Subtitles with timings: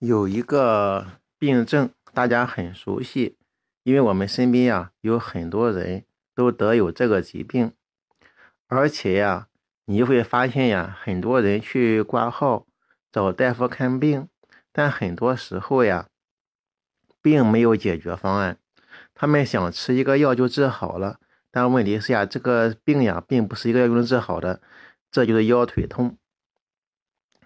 [0.00, 3.36] 有一个病症，大家很熟悉，
[3.82, 6.04] 因为我们身边呀有很多人
[6.36, 7.72] 都得有这个疾病，
[8.68, 9.48] 而且呀，
[9.86, 12.68] 你会发现呀，很多人去挂号
[13.10, 14.28] 找大夫看病，
[14.70, 16.06] 但很多时候呀，
[17.20, 18.56] 并没有解决方案。
[19.14, 21.18] 他们想吃一个药就治好了，
[21.50, 24.62] 但问题是呀，这个病呀，并不是一个药就能治好的，
[25.10, 26.16] 这就是腰腿痛。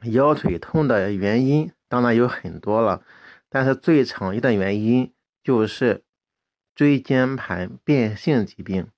[0.03, 1.73] 腰腿痛的原因。
[1.93, 3.03] 当然有很多了，
[3.51, 5.13] 但是最常见的原因
[5.45, 6.03] 就是
[6.75, 8.89] 椎间盘变性疾病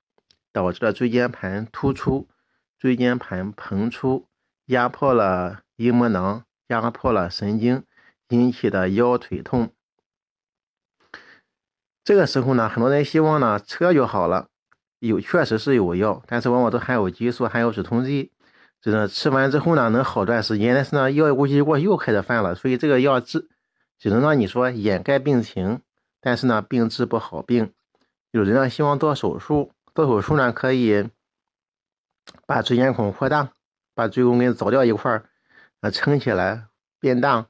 [0.53, 2.29] 导致的椎间盘突出、
[2.79, 4.29] 椎间盘膨出，
[4.67, 7.83] 压迫了阴膜囊，压迫了神经，
[8.29, 9.73] 引起的腰腿痛。
[12.05, 14.47] 这个时候呢，很多人希望呢吃药就好了，
[15.01, 18.31] 有确实是有药，但是往往都含有激素，含有止痛剂。
[18.85, 23.49] 真的吃完之后呢，能好段时间，但是呢，药过期过又开始犯了，所以这个药治
[23.99, 25.81] 只能让你说掩盖病情，
[26.21, 27.73] 但是呢，病治不好病。
[28.31, 31.09] 有人呢希望做手术，做手术呢可以
[32.47, 33.53] 把椎间孔扩大，
[33.95, 35.25] 把椎弓根凿掉一块儿，
[35.81, 36.67] 呃，撑起来
[37.01, 37.47] 变大，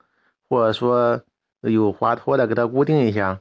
[0.48, 1.20] 或者说
[1.62, 3.40] 有滑脱的给它固定一下。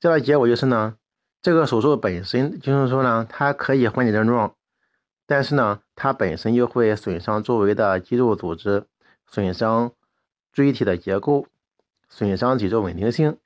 [0.00, 0.96] 这样结果就是呢，
[1.40, 4.56] 这个手术本身就是说呢，它可以缓解症状。
[5.24, 8.86] 但是呢，它本身就会损伤周围的肌肉组织，
[9.26, 9.92] 损伤
[10.52, 11.48] 椎体的结构，
[12.08, 13.36] 损伤脊柱稳定性。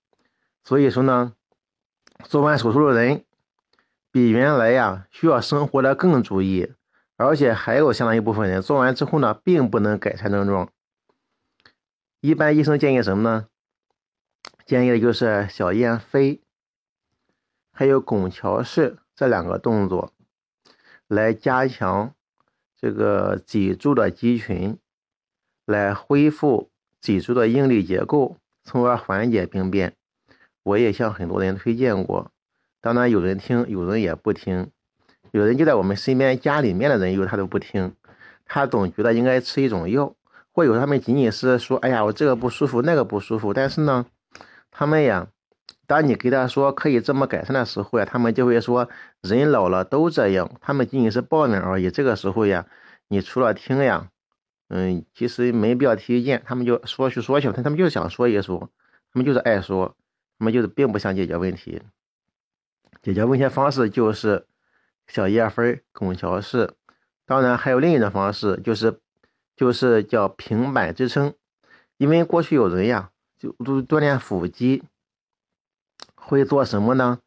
[0.62, 1.32] 所以说呢，
[2.24, 3.24] 做完手术的人
[4.10, 6.74] 比原来呀需要生活的更注意，
[7.16, 10.68] 而且还有相当一部分人做完之后呢，并不能改善症状。
[12.20, 13.48] 一般医生建议什么呢？
[14.66, 16.42] 建议的就是小燕飞，
[17.72, 20.12] 还有拱桥式这两个动作。
[21.08, 22.14] 来加强
[22.82, 24.76] 这个脊柱的肌群，
[25.64, 26.68] 来恢复
[27.00, 29.94] 脊柱的应力结构，从而缓解病变。
[30.64, 32.32] 我也向很多人推荐过，
[32.80, 34.68] 当然有人听，有人也不听。
[35.30, 37.94] 有人就在我们身边家里面的人有他都不听，
[38.44, 40.16] 他总觉得应该吃一种药，
[40.50, 44.06] 或有他们仅仅是说：“哎呀，我这个不舒服，那个不舒服。”但是呢，
[44.72, 45.28] 他们呀。
[45.86, 48.88] 当你给他说可以这么改善的时候呀，他们就会说
[49.20, 51.90] 人老了都这样，他们仅仅是抱怨而已。
[51.90, 52.66] 这个时候呀，
[53.08, 54.08] 你除了听呀，
[54.68, 58.70] 嗯，其实没必要提意见，他们就说去说去，他他们就是想说一说，
[59.12, 59.94] 他们就是爱说，
[60.38, 61.82] 他们就是并不想解决问题。
[63.02, 64.46] 解决问题的方式就是
[65.08, 66.74] 小叶分拱桥式，
[67.26, 69.00] 当然还有另一种方式，就是
[69.56, 71.34] 就是叫平板支撑，
[71.98, 74.84] 因为过去有人呀就都锻炼腹肌。
[76.32, 77.18] 会做什么呢？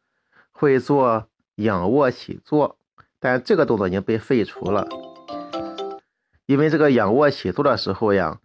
[0.50, 2.76] 会做仰卧起坐，
[3.20, 4.88] 但这个动作已经被废除了，
[6.46, 8.40] 因为这个仰卧起坐的时候呀，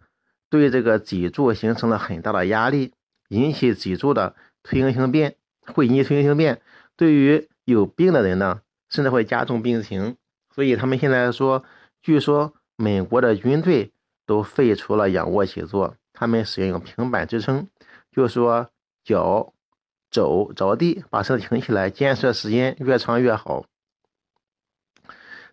[0.48, 2.94] 对这个脊柱形成了很大的压力，
[3.30, 5.34] 引起脊柱的退行性变，
[5.74, 6.62] 会引起退行性变。
[6.96, 10.16] 对于有病的人呢，甚至会加重病情。
[10.54, 11.64] 所以他们现在说，
[12.00, 13.90] 据说美国的军队
[14.24, 17.66] 都废除了仰卧起坐，他们使用平板支撑，
[18.12, 18.70] 就说
[19.02, 19.52] 脚。
[20.12, 23.64] 走着地，把车停起来，坚持时间越长越好。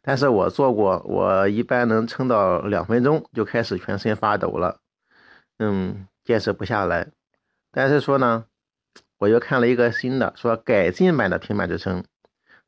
[0.01, 4.81] 但是我做过，我一般能撑到两分钟就开始全身发抖了，
[5.59, 7.07] 嗯，坚持不下来。
[7.71, 8.45] 但是说呢，
[9.17, 12.03] 我又看了一个新的，说改进版的平板支撑。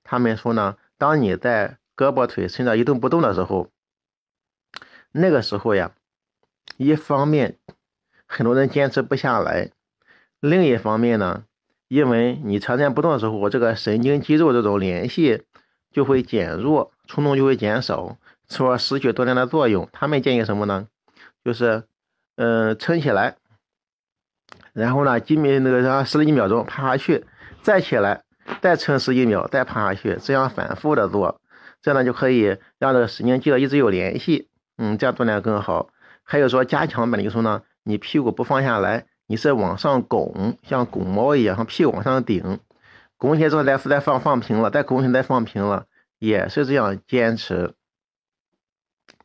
[0.03, 3.67] 他们说呢，当你在胳膊腿伸着一动不动的时候，
[5.11, 5.91] 那个时候呀，
[6.77, 7.57] 一方面
[8.25, 9.71] 很多人坚持不下来，
[10.39, 11.43] 另一方面呢。
[11.91, 15.43] 因为你长时间不动的时候，我这个神经肌肉这种联系
[15.91, 18.15] 就会减弱，冲动就会减少，
[18.47, 19.89] 从而失去锻炼的作用。
[19.91, 20.87] 他们建议什么呢？
[21.43, 21.83] 就是，
[22.37, 23.35] 嗯，撑起来，
[24.71, 27.25] 然后呢，几米那个十几秒钟，趴下去，
[27.61, 28.23] 再起来，
[28.61, 31.41] 再撑十几秒，再趴下去，这样反复的做，
[31.81, 34.47] 这样呢就可以让这个神经肌肉一直有联系，
[34.77, 35.89] 嗯，这样锻炼更好。
[36.23, 39.07] 还有说加强版的，就是呢，你屁股不放下来。
[39.31, 42.59] 你是往上拱，像拱猫一样，像屁股往上顶，
[43.15, 45.85] 拱起来之后再再放放平了，再拱起来再放平了，
[46.19, 47.73] 也是这样坚持。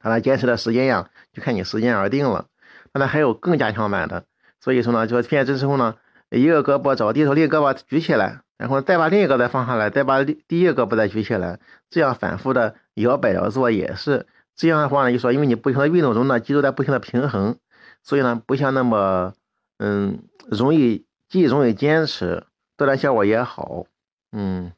[0.00, 2.46] 当然，坚持的时间呀，就看你时间而定了。
[2.92, 4.26] 当然还有更加强版的，
[4.60, 5.96] 所以说呢，就现在这之后呢，
[6.30, 11.58] 一个胳膊着地，头另一个胳膊举起来，然后再把另一个再放下来，再把第一个胳膊再举起来，
[11.90, 14.28] 这样反复的摇摆着做也是。
[14.54, 17.58] 这样的话呢，就说因为你不停的运动中呢，肌肉在不停的平衡，
[18.04, 19.34] 所以呢，不像那么。
[19.78, 22.46] 嗯，容易既容易坚持，
[22.76, 23.86] 锻炼效果也好。
[24.32, 24.72] 嗯，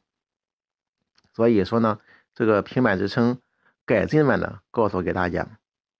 [1.33, 1.99] 所以说呢，
[2.33, 3.39] 这个平板支撑
[3.85, 5.59] 改进版的告诉给大家。